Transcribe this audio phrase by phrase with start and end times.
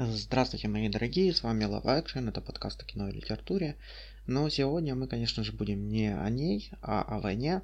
[0.00, 3.74] Здравствуйте, мои дорогие, с вами Love Action, это подкаст о кино и литературе.
[4.28, 7.62] Но сегодня мы, конечно же, будем не о ней, а о войне.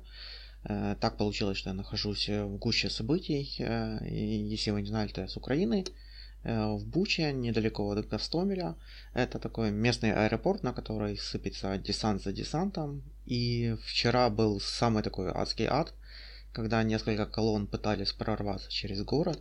[0.65, 3.55] Э, так получилось, что я нахожусь в гуще событий.
[3.61, 5.85] Э, если вы не знали, то я с Украины,
[6.43, 8.75] э, в Буче, недалеко от Гастомеля.
[9.13, 13.05] Это такой местный аэропорт, на который сыпется десант за десантом.
[13.27, 15.95] И вчера был самый такой адский ад,
[16.53, 19.41] когда несколько колонн пытались прорваться через город.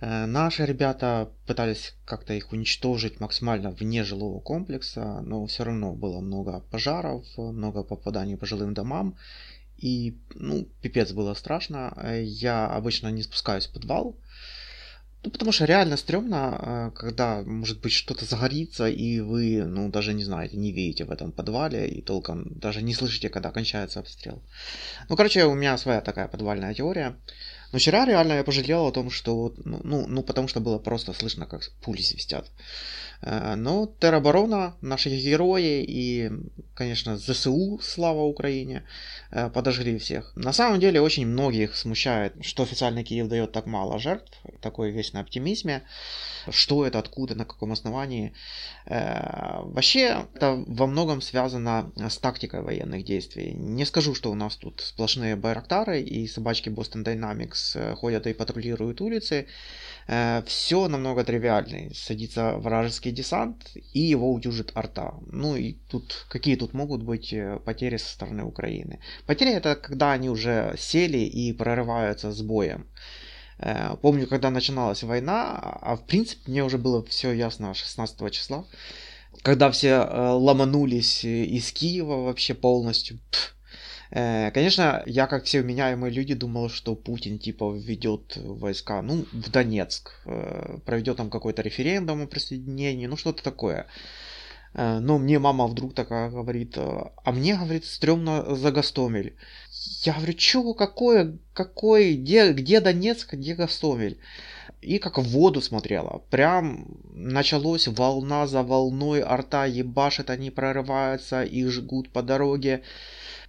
[0.00, 6.20] Э, наши ребята пытались как-то их уничтожить максимально вне жилого комплекса, но все равно было
[6.20, 9.16] много пожаров, много попаданий по жилым домам.
[9.76, 11.92] И, ну, пипец было страшно.
[11.96, 14.16] Э, я обычно не спускаюсь в подвал,
[15.24, 20.14] ну, потому что реально стрёмно, э, когда, может быть, что-то загорится, и вы, ну, даже
[20.14, 24.42] не знаете, не видите в этом подвале, и толком даже не слышите, когда кончается обстрел.
[25.08, 27.16] Ну, короче, у меня своя такая подвальная теория.
[27.72, 31.12] Но вчера реально я пожалел о том, что, ну, ну, ну потому что было просто
[31.12, 32.50] слышно, как пули свистят.
[33.20, 36.30] Э, но тероборона, наши герои и,
[36.74, 38.84] конечно, ЗСУ, слава Украине,
[39.30, 40.32] э, подожгли всех.
[40.36, 45.12] На самом деле очень многих смущает, что официальный Киев дает так мало жертв, такой весь
[45.12, 45.82] на оптимизме.
[46.50, 48.32] Что это, откуда, на каком основании.
[48.86, 53.52] Э, вообще, это во многом связано с тактикой военных действий.
[53.52, 57.57] Не скажу, что у нас тут сплошные байрактары и собачки Boston Dynamics
[57.96, 59.46] ходят и патрулируют улицы.
[60.46, 61.92] Все намного тривиальнее.
[61.94, 65.14] Садится вражеский десант, и его утюжит арта.
[65.26, 69.00] Ну и тут какие тут могут быть э, потери со стороны Украины?
[69.26, 72.86] Потери это когда они уже сели и прорываются с боем.
[73.58, 78.64] Э, помню, когда начиналась война, а в принципе мне уже было все ясно 16 числа,
[79.42, 83.18] когда все э, ломанулись из Киева вообще полностью.
[83.30, 83.57] Пфф, Э,
[84.10, 90.12] конечно, я, как все вменяемые люди, думал, что Путин, типа, введет войска, ну, в Донецк,
[90.24, 93.86] э, проведет там какой-то референдум о присоединении, ну, что-то такое.
[94.74, 99.34] Э, но мне мама вдруг такая говорит, а мне, говорит, стрёмно за Гастомель.
[100.04, 104.18] Я говорю, чего, какое, какой, где, где Донецк, где Гастомель?
[104.80, 106.22] И как в воду смотрела.
[106.30, 112.82] Прям началось волна за волной, арта ебашит, они прорываются, их жгут по дороге.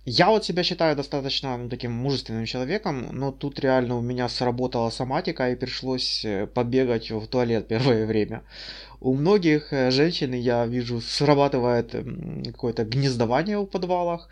[0.05, 4.89] Я вот себя считаю достаточно ну, таким мужественным человеком, но тут реально у меня сработала
[4.89, 8.43] соматика и пришлось э, побегать в туалет первое время.
[8.99, 11.95] У многих э, женщин, я вижу, срабатывает
[12.45, 14.29] какое-то гнездование в подвалах.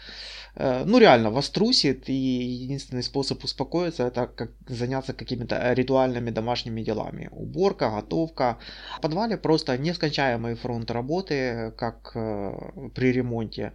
[0.55, 6.83] Э, ну, реально, вас трусит, и единственный способ успокоиться, это как заняться какими-то ритуальными домашними
[6.83, 7.29] делами.
[7.31, 8.57] Уборка, готовка.
[8.97, 13.73] В подвале просто нескончаемый фронт работы, как при ремонте.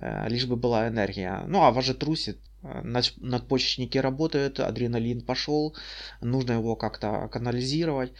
[0.00, 1.42] Э, лишь бы была энергия.
[1.46, 2.82] Ну, а вас же трусит, э,
[3.16, 5.74] надпочечники работают, адреналин пошел,
[6.20, 8.12] нужно его как-то канализировать.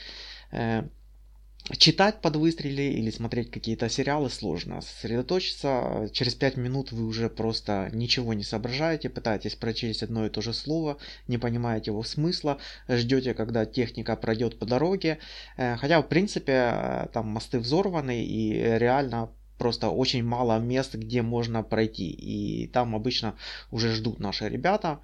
[1.69, 4.81] Э, читать под выстрелы или смотреть какие-то сериалы сложно.
[4.81, 10.41] Сосредоточиться, через 5 минут вы уже просто ничего не соображаете, пытаетесь прочесть одно и то
[10.41, 15.19] же слово, не понимаете его смысла, ждете, когда техника пройдет по дороге.
[15.57, 22.11] Хотя, в принципе, там мосты взорваны и реально просто очень мало мест, где можно пройти.
[22.11, 23.37] И там обычно
[23.71, 25.01] уже ждут наши ребята.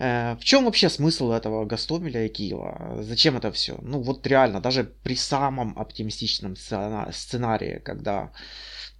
[0.00, 3.02] Э, в чем вообще смысл этого Гастомеля и Киева?
[3.02, 3.78] Зачем это все?
[3.82, 8.32] Ну вот реально, даже при самом оптимистичном сценарии, когда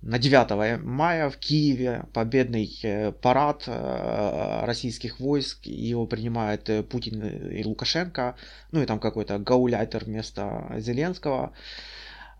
[0.02, 7.64] на 9 мая в Киеве победный э, парад э, российских войск, его принимает Путин и
[7.64, 8.36] Лукашенко,
[8.70, 11.54] ну и там какой-то гауляйтер вместо Зеленского.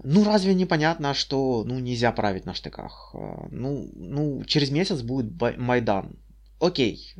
[0.03, 3.15] Ну, разве непонятно, что ну, нельзя править на штыках?
[3.51, 6.17] Ну, ну, через месяц будет Майдан.
[6.59, 7.15] Окей,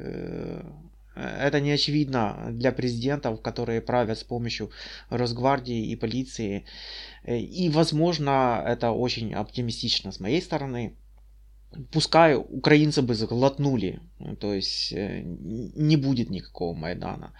[1.21, 4.71] это не очевидно для президентов, которые правят с помощью
[5.11, 6.65] Росгвардии и полиции.
[7.25, 10.97] Э, и, возможно, это очень оптимистично с моей стороны
[11.93, 17.33] пускай украинцы бы заглотнули, ну, то есть э, не будет никакого Майдана.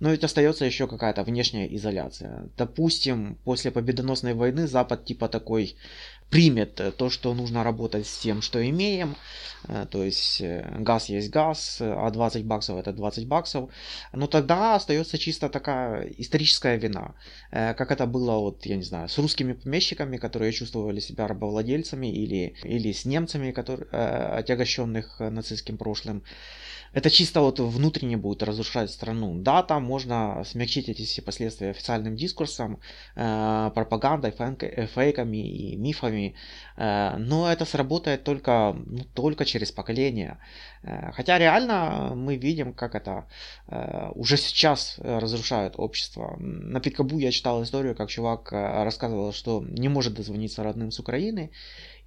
[0.00, 2.48] Но ведь остается еще какая-то внешняя изоляция.
[2.56, 5.76] Допустим, после победоносной войны Запад типа такой
[6.30, 9.16] примет э, то, что нужно работать с тем, что имеем.
[9.66, 13.70] Э, то есть э, газ есть газ, а 20 баксов это 20 баксов.
[14.12, 17.14] Но тогда остается чисто такая историческая вина.
[17.50, 22.54] Как это было, вот, я не знаю, с русскими помещиками, которые чувствовали себя рабовладельцами, или,
[22.62, 26.22] или с немцами, которые, отягощенных нацистским прошлым.
[26.92, 29.34] Это чисто вот внутренне будет разрушать страну.
[29.38, 32.80] Да, там можно смягчить эти все последствия официальным дискурсом,
[33.16, 36.34] э, пропагандой, фейк, фейками и мифами,
[36.76, 40.38] э, но это сработает только, ну, только через поколение.
[40.82, 43.26] Э, хотя реально мы видим, как это
[43.68, 46.36] э, уже сейчас разрушает общество.
[46.38, 50.98] На Питкабу я читал историю, как чувак э, рассказывал, что не может дозвониться родным с
[50.98, 51.50] Украины,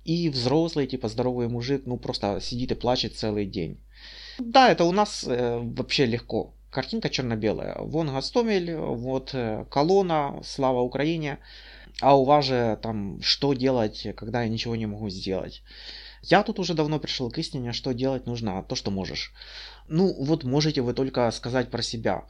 [0.04, 3.78] и взрослый, типа здоровый мужик, ну просто сидит и плачет целый день.
[4.44, 6.54] Да, это у нас э, вообще легко.
[6.72, 7.76] Картинка черно-белая.
[7.80, 11.38] Вон Гастомель, вот э, колонна, слава Украине.
[12.00, 15.62] А у вас же там что делать, когда я ничего не могу сделать?
[16.24, 19.32] Я тут уже давно пришел к истине, что делать нужно, то, что можешь.
[19.88, 22.24] Ну, вот можете вы только сказать про себя.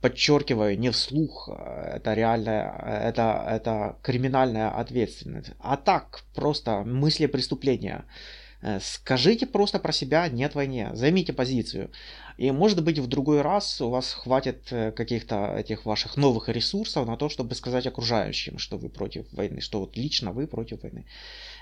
[0.00, 2.72] Подчеркиваю, не вслух, это реальная,
[3.08, 5.50] это, это криминальная ответственность.
[5.58, 8.04] А так, просто мысли преступления.
[8.62, 11.90] Э, скажите просто про себя «нет войне», займите позицию.
[12.36, 17.06] И может быть в другой раз у вас хватит э, каких-то этих ваших новых ресурсов
[17.06, 21.06] на то, чтобы сказать окружающим, что вы против войны, что вот лично вы против войны.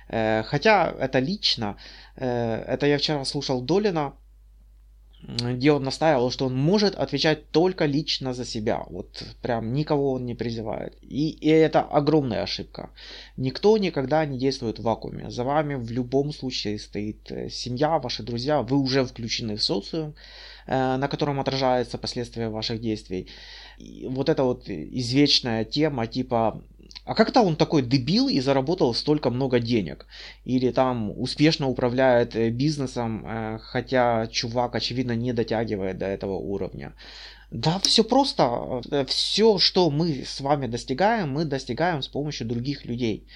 [0.09, 1.77] Э, хотя это лично,
[2.17, 4.15] это я вчера слушал Долина,
[5.23, 8.85] где он настаивал, что он может отвечать только лично за себя.
[8.88, 10.97] Вот прям никого он не призывает.
[11.03, 12.91] И, и это огромная ошибка.
[13.37, 15.31] Никто никогда не действует в вакууме.
[15.31, 18.62] За вами в любом случае стоит э, семья, ваши друзья.
[18.62, 20.15] Вы уже включены в социум,
[20.67, 23.29] э, на котором отражаются последствия ваших действий.
[23.79, 26.62] И вот эта вот извечная тема типа
[27.05, 30.06] а как-то он такой дебил и заработал столько много денег.
[30.45, 36.93] Или там успешно управляет э, бизнесом, э, хотя чувак, очевидно, не дотягивает до этого уровня.
[37.50, 38.83] Да, все просто.
[38.91, 43.27] Э, все, что мы с вами достигаем, мы достигаем с помощью других людей.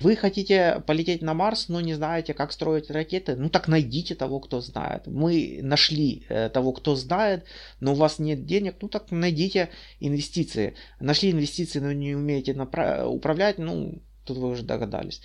[0.00, 3.36] Вы хотите полететь на Марс, но не знаете, как строить ракеты?
[3.36, 5.06] Ну так найдите того, кто знает.
[5.06, 7.44] Мы нашли э, того, кто знает,
[7.80, 9.68] но у вас нет денег, ну так найдите
[10.00, 10.74] инвестиции.
[11.00, 15.20] Нашли инвестиции, но не умеете направ- управлять, ну тут вы уже догадались.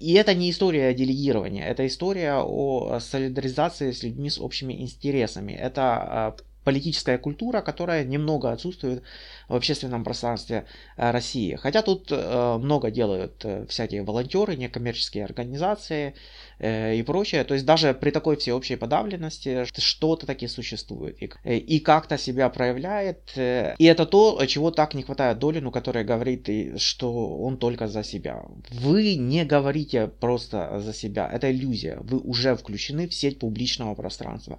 [0.00, 5.52] И это не история делегирования, это история о солидаризации с людьми с общими интересами.
[5.52, 6.36] Это а,
[6.66, 9.04] политическая культура, которая немного отсутствует
[9.48, 10.64] в общественном пространстве
[10.96, 11.54] э, России.
[11.54, 16.14] Хотя тут э, много делают э, всякие волонтеры, некоммерческие организации
[16.58, 17.44] и прочее.
[17.44, 23.32] То есть даже при такой всеобщей подавленности что-то таки существует и, как-то себя проявляет.
[23.36, 26.48] И это то, чего так не хватает Долину, который говорит,
[26.80, 28.42] что он только за себя.
[28.70, 31.28] Вы не говорите просто за себя.
[31.30, 31.98] Это иллюзия.
[32.00, 34.58] Вы уже включены в сеть публичного пространства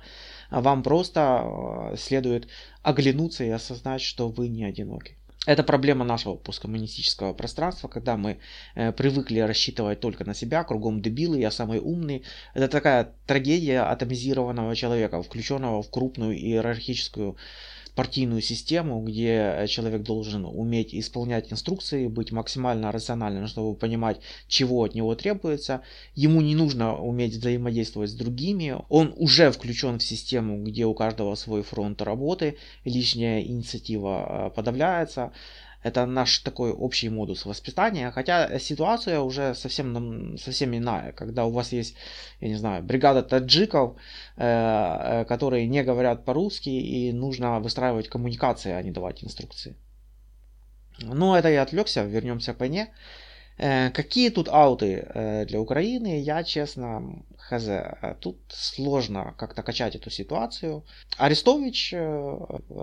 [0.50, 2.48] вам просто следует
[2.84, 5.18] оглянуться и осознать, что вы не одиноки.
[5.48, 8.38] Это проблема нашего посткоммунистического пространства, когда мы
[8.76, 12.24] э, привыкли рассчитывать только на себя, кругом дебилы, я самый умный.
[12.54, 17.38] Это такая трагедия атомизированного человека, включенного в крупную иерархическую
[17.98, 24.94] партийную систему, где человек должен уметь исполнять инструкции, быть максимально рациональным, чтобы понимать, чего от
[24.94, 25.82] него требуется.
[26.14, 28.78] Ему не нужно уметь взаимодействовать с другими.
[28.90, 35.32] Он уже включен в систему, где у каждого свой фронт работы, лишняя инициатива э, подавляется.
[35.88, 38.12] Это наш такой общий модус воспитания.
[38.12, 41.12] Хотя ситуация уже совсем, совсем иная.
[41.14, 41.96] Когда у вас есть,
[42.42, 43.96] я не знаю, бригада таджиков,
[44.38, 49.76] э, э, которые не говорят по-русски, и нужно выстраивать коммуникации, а не давать инструкции.
[51.00, 52.88] Но это я отвлекся, вернемся к войне.
[53.58, 57.68] Э, какие тут ауты э, для Украины, я честно хз.
[57.68, 60.84] Э, тут сложно как-то качать эту ситуацию.
[61.18, 61.94] Арестович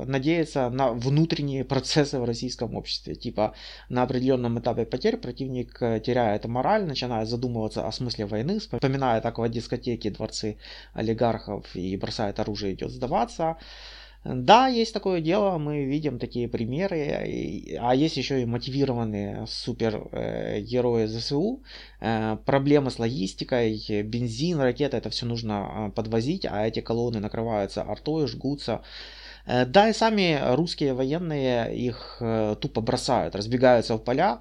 [0.06, 3.14] надеется на внутренние процессы в российском обществе.
[3.14, 3.54] Типа
[3.88, 10.56] на определенном этапе потерь противник теряет мораль, начинает задумываться о смысле войны, вспоминает аквадискотеки, дворцы
[10.92, 13.56] олигархов и бросает оружие, идет сдаваться.
[14.24, 21.62] Да, есть такое дело, мы видим такие примеры, а есть еще и мотивированные супергерои ЗСУ.
[22.00, 27.82] Э, проблемы с логистикой, бензин, ракеты, это все нужно э, подвозить, а эти колонны накрываются
[27.82, 28.80] артой, жгутся.
[29.44, 32.22] Э, да, и сами русские военные их
[32.62, 34.40] тупо бросают, разбегаются в поля.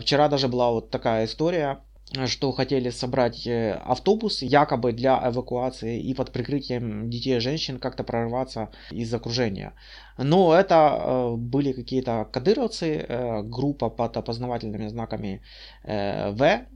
[0.00, 1.80] Вчера даже была вот такая история,
[2.26, 8.04] что хотели собрать э, автобус якобы для эвакуации и под прикрытием детей и женщин как-то
[8.04, 9.72] прорваться из окружения.
[10.16, 15.42] Но это э, были какие-то кадыровцы, э, группа под опознавательными знаками
[15.84, 16.66] В,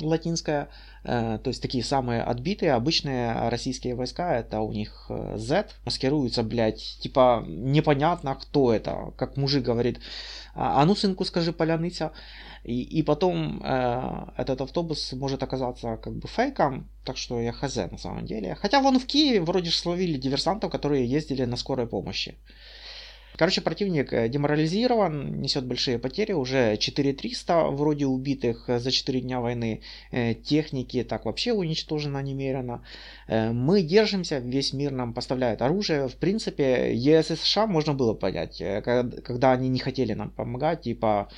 [0.00, 0.68] латинская,
[1.04, 6.98] э, то есть такие самые отбитые, обычные российские войска, это у них Z, маскируются, блядь,
[7.00, 10.00] типа непонятно кто это, как мужик говорит,
[10.54, 12.12] а, а ну сынку скажи поляныця,
[12.64, 17.76] и, и потом э, этот автобус может оказаться как бы фейком, так что я хз
[17.76, 18.54] на самом деле.
[18.54, 22.36] Хотя вон в Киеве вроде словили диверсантов, которые ездили на скорой помощи.
[23.36, 29.80] Короче, противник э, деморализирован, несет большие потери, уже 4300 вроде убитых за 4 дня войны,
[30.12, 32.84] э, техники так вообще уничтожено немерено.
[33.26, 36.08] Э, мы держимся, весь мир нам поставляет оружие.
[36.08, 41.28] В принципе, ЕС и США можно было понять, когда они не хотели нам помогать, типа,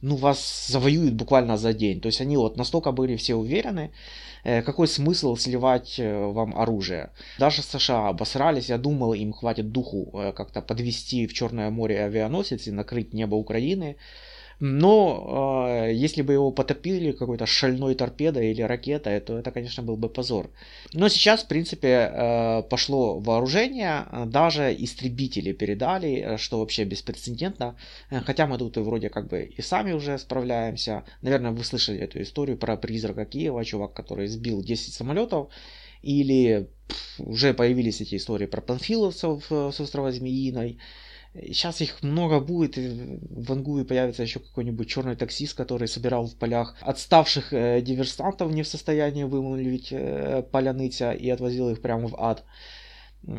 [0.00, 2.00] ну вас завоюют буквально за день.
[2.00, 3.90] То есть они вот настолько были все уверены,
[4.44, 7.10] Э, какой смысл сливать э, вам оружие?
[7.38, 12.68] Даже США обосрались, я думал, им хватит духу э, как-то подвести в Черное море авианосец
[12.68, 13.96] и накрыть небо Украины.
[14.60, 19.96] Но э, если бы его потопили какой-то шальной торпедой или ракетой, то это, конечно, был
[19.96, 20.50] бы позор.
[20.92, 27.74] Но сейчас, в принципе, э, пошло вооружение, даже истребители передали, что вообще беспрецедентно.
[28.08, 31.02] Хотя мы тут и вроде как бы и сами уже справляемся.
[31.22, 35.48] Наверное, вы слышали эту историю про призрака Киева, чувак, который сбил 10 самолетов.
[36.02, 36.68] Или
[37.18, 40.78] уже появились эти истории про панфиловцев с острова Змеиной.
[41.34, 46.76] Сейчас их много будет, в Ангуе появится еще какой-нибудь черный таксист, который собирал в полях
[46.82, 52.44] отставших э, диверсантов не в состоянии вымолвить э, поляныця и отвозил их прямо в ад.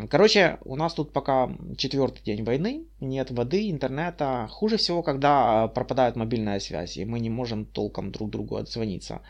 [0.10, 4.48] Короче, у нас тут пока четвертый день войны, нет воды, интернета.
[4.50, 9.22] Хуже всего, когда пропадает мобильная связь, и мы не можем толком друг другу отзвониться.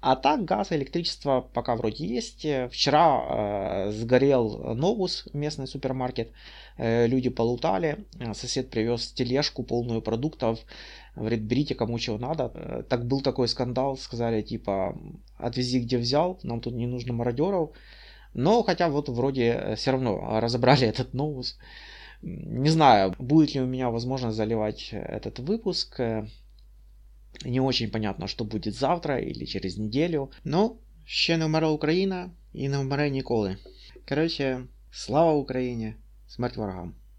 [0.00, 2.46] А так газ, электричество пока вроде есть.
[2.70, 6.32] Вчера э, сгорел Новус, местный супермаркет.
[6.76, 8.04] Э, люди полутали.
[8.34, 10.60] Сосед привез тележку полную продуктов.
[11.16, 12.52] Говорит, берите кому чего надо.
[12.54, 13.96] Э, так был такой скандал.
[13.96, 14.96] Сказали типа,
[15.38, 16.38] отвези где взял.
[16.42, 17.70] Нам тут не нужно мародеров.
[18.34, 21.58] Но хотя вот вроде э, все равно разобрали этот Новус.
[22.22, 26.00] Не знаю, будет ли у меня возможность заливать этот выпуск.
[27.45, 30.31] Не очень понятно, что будет завтра или через неделю.
[30.43, 33.57] Ну, ще не вмерла Україна і не вмре ніколи.
[34.09, 35.95] Коротше, слава Україні,
[36.27, 36.95] смерть ворогам.